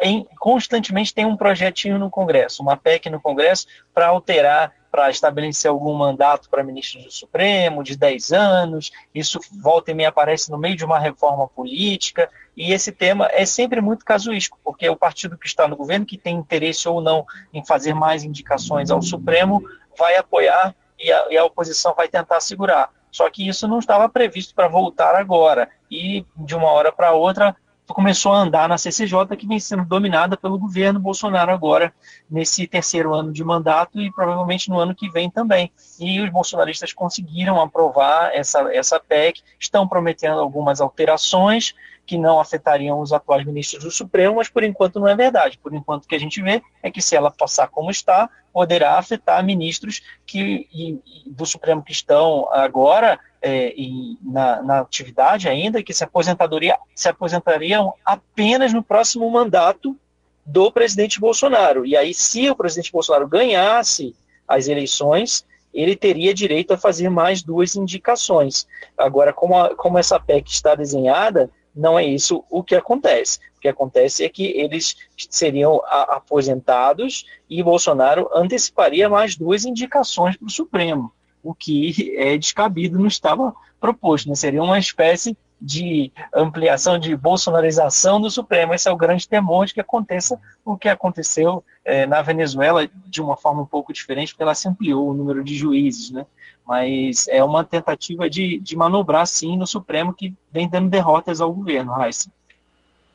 Em, 0.00 0.26
constantemente 0.40 1.14
tem 1.14 1.24
um 1.24 1.36
projetinho 1.36 1.98
no 1.98 2.10
Congresso, 2.10 2.62
uma 2.62 2.76
PEC 2.76 3.08
no 3.08 3.20
Congresso 3.20 3.66
para 3.94 4.08
alterar 4.08 4.72
para 4.92 5.08
estabelecer 5.08 5.70
algum 5.70 5.94
mandato 5.94 6.50
para 6.50 6.62
ministro 6.62 7.02
do 7.02 7.10
Supremo 7.10 7.82
de 7.82 7.96
10 7.96 8.30
anos, 8.30 8.92
isso 9.14 9.40
volta 9.62 9.90
e 9.90 9.94
meia 9.94 10.10
aparece 10.10 10.50
no 10.50 10.58
meio 10.58 10.76
de 10.76 10.84
uma 10.84 10.98
reforma 10.98 11.48
política, 11.48 12.30
e 12.54 12.74
esse 12.74 12.92
tema 12.92 13.26
é 13.32 13.46
sempre 13.46 13.80
muito 13.80 14.04
casuístico, 14.04 14.60
porque 14.62 14.86
o 14.90 14.94
partido 14.94 15.38
que 15.38 15.46
está 15.46 15.66
no 15.66 15.76
governo, 15.76 16.04
que 16.04 16.18
tem 16.18 16.36
interesse 16.36 16.86
ou 16.86 17.00
não 17.00 17.24
em 17.54 17.64
fazer 17.64 17.94
mais 17.94 18.22
indicações 18.22 18.90
ao 18.90 19.00
Supremo, 19.00 19.64
vai 19.98 20.14
apoiar 20.16 20.74
e 21.00 21.10
a, 21.10 21.26
e 21.30 21.38
a 21.38 21.44
oposição 21.44 21.94
vai 21.94 22.06
tentar 22.06 22.40
segurar. 22.40 22.90
Só 23.10 23.30
que 23.30 23.48
isso 23.48 23.66
não 23.66 23.78
estava 23.78 24.10
previsto 24.10 24.54
para 24.54 24.68
voltar 24.68 25.14
agora, 25.14 25.70
e 25.90 26.26
de 26.36 26.54
uma 26.54 26.70
hora 26.70 26.92
para 26.92 27.12
outra 27.12 27.56
começou 27.88 28.32
a 28.32 28.38
andar 28.38 28.68
na 28.68 28.78
CCJ, 28.78 29.36
que 29.36 29.46
vem 29.46 29.58
sendo 29.58 29.84
dominada 29.84 30.36
pelo 30.36 30.58
governo 30.58 31.00
Bolsonaro 31.00 31.50
agora, 31.50 31.92
nesse 32.30 32.66
terceiro 32.66 33.14
ano 33.14 33.32
de 33.32 33.44
mandato 33.44 34.00
e 34.00 34.10
provavelmente 34.12 34.70
no 34.70 34.78
ano 34.78 34.94
que 34.94 35.10
vem 35.10 35.30
também. 35.30 35.70
E 35.98 36.20
os 36.20 36.30
bolsonaristas 36.30 36.92
conseguiram 36.92 37.60
aprovar 37.60 38.30
essa, 38.34 38.60
essa 38.74 39.00
PEC, 39.00 39.42
estão 39.58 39.86
prometendo 39.86 40.40
algumas 40.40 40.80
alterações 40.80 41.74
que 42.04 42.18
não 42.18 42.40
afetariam 42.40 43.00
os 43.00 43.12
atuais 43.12 43.44
ministros 43.44 43.84
do 43.84 43.90
Supremo, 43.90 44.36
mas 44.36 44.48
por 44.48 44.64
enquanto 44.64 44.98
não 44.98 45.08
é 45.08 45.14
verdade. 45.14 45.58
Por 45.58 45.72
enquanto 45.72 46.04
o 46.04 46.08
que 46.08 46.14
a 46.14 46.20
gente 46.20 46.42
vê 46.42 46.62
é 46.82 46.90
que 46.90 47.00
se 47.00 47.14
ela 47.14 47.30
passar 47.30 47.68
como 47.68 47.90
está, 47.90 48.28
poderá 48.52 48.98
afetar 48.98 49.44
ministros 49.44 50.02
que, 50.26 50.68
e, 50.72 51.00
do 51.26 51.46
Supremo 51.46 51.82
que 51.82 51.92
estão 51.92 52.48
agora 52.52 53.18
é, 53.40 53.74
na, 54.22 54.62
na, 54.62 54.80
atividade 54.80 55.48
ainda, 55.48 55.82
que 55.82 55.92
se, 55.92 56.04
aposentadoria, 56.04 56.76
se 56.94 57.08
aposentariam 57.08 57.94
apenas 58.04 58.72
no 58.72 58.82
próximo 58.82 59.28
mandato 59.30 59.96
do 60.44 60.70
presidente 60.70 61.18
Bolsonaro. 61.18 61.86
E 61.86 61.96
aí, 61.96 62.12
se 62.12 62.50
o 62.50 62.56
presidente 62.56 62.92
Bolsonaro 62.92 63.26
ganhasse 63.26 64.14
as 64.46 64.68
eleições, 64.68 65.44
ele 65.72 65.96
teria 65.96 66.34
direito 66.34 66.72
a 66.74 66.78
fazer 66.78 67.08
mais 67.08 67.42
duas 67.42 67.74
indicações. 67.74 68.66
Agora, 68.96 69.32
como, 69.32 69.58
a, 69.58 69.74
como 69.74 69.98
essa 69.98 70.20
PEC 70.20 70.50
está 70.50 70.74
desenhada, 70.74 71.50
não 71.74 71.98
é 71.98 72.04
isso 72.04 72.44
o 72.50 72.62
que 72.62 72.74
acontece. 72.74 73.38
Que 73.62 73.68
acontece 73.68 74.24
é 74.24 74.28
que 74.28 74.44
eles 74.44 74.96
seriam 75.30 75.80
aposentados 75.86 77.24
e 77.48 77.62
Bolsonaro 77.62 78.28
anteciparia 78.34 79.08
mais 79.08 79.36
duas 79.36 79.64
indicações 79.64 80.36
para 80.36 80.46
o 80.46 80.50
Supremo 80.50 81.12
o 81.42 81.52
que 81.54 82.14
é 82.16 82.38
descabido 82.38 82.98
não 82.98 83.06
estava 83.06 83.54
proposto. 83.80 84.28
Né? 84.28 84.34
Seria 84.34 84.62
uma 84.62 84.78
espécie 84.78 85.36
de 85.60 86.12
ampliação, 86.34 86.98
de 86.98 87.14
bolsonarização 87.16 88.20
do 88.20 88.30
Supremo. 88.30 88.74
Esse 88.74 88.88
é 88.88 88.92
o 88.92 88.96
grande 88.96 89.28
temor 89.28 89.66
de 89.66 89.74
que 89.74 89.80
aconteça 89.80 90.40
o 90.64 90.76
que 90.76 90.88
aconteceu 90.88 91.64
é, 91.84 92.06
na 92.06 92.20
Venezuela 92.20 92.88
de 93.06 93.20
uma 93.20 93.36
forma 93.36 93.62
um 93.62 93.66
pouco 93.66 93.92
diferente, 93.92 94.32
porque 94.32 94.42
ela 94.42 94.54
se 94.54 94.68
ampliou 94.68 95.08
o 95.08 95.14
número 95.14 95.42
de 95.44 95.54
juízes, 95.54 96.10
né? 96.10 96.26
Mas 96.66 97.26
é 97.28 97.42
uma 97.42 97.64
tentativa 97.64 98.30
de, 98.30 98.58
de 98.60 98.76
manobrar, 98.76 99.26
sim, 99.26 99.56
no 99.56 99.66
Supremo, 99.66 100.14
que 100.14 100.34
vem 100.50 100.68
dando 100.68 100.88
derrotas 100.88 101.40
ao 101.40 101.52
governo, 101.52 101.92
Raíssa. 101.92 102.30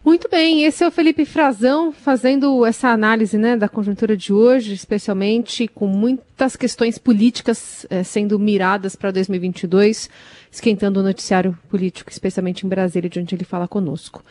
Muito 0.03 0.29
bem, 0.29 0.63
esse 0.63 0.83
é 0.83 0.87
o 0.87 0.91
Felipe 0.91 1.25
Frazão 1.25 1.91
fazendo 1.91 2.65
essa 2.65 2.89
análise 2.89 3.37
né, 3.37 3.57
da 3.57 3.67
conjuntura 3.67 4.15
de 4.15 4.31
hoje, 4.31 4.73
especialmente 4.73 5.67
com 5.67 5.85
muitas 5.85 6.55
questões 6.55 6.97
políticas 6.97 7.85
eh, 7.89 8.03
sendo 8.03 8.39
miradas 8.39 8.95
para 8.95 9.11
2022, 9.11 10.09
esquentando 10.49 11.01
o 11.01 11.03
noticiário 11.03 11.57
político, 11.69 12.09
especialmente 12.09 12.65
em 12.65 12.69
Brasília, 12.69 13.09
de 13.09 13.19
onde 13.19 13.35
ele 13.35 13.43
fala 13.43 13.67
conosco. 13.67 14.23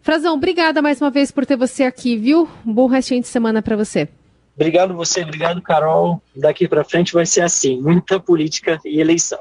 Frazão, 0.00 0.34
obrigada 0.34 0.80
mais 0.80 1.00
uma 1.00 1.10
vez 1.10 1.30
por 1.30 1.44
ter 1.44 1.56
você 1.56 1.84
aqui, 1.84 2.16
viu? 2.16 2.48
Um 2.66 2.72
bom 2.72 2.86
restinho 2.86 3.20
de 3.20 3.28
semana 3.28 3.60
para 3.60 3.76
você. 3.76 4.08
Obrigado 4.56 4.94
você, 4.94 5.22
obrigado 5.22 5.60
Carol. 5.62 6.22
Daqui 6.34 6.66
para 6.66 6.84
frente 6.84 7.12
vai 7.12 7.26
ser 7.26 7.42
assim, 7.42 7.80
muita 7.80 8.18
política 8.18 8.80
e 8.84 9.00
eleição. 9.00 9.38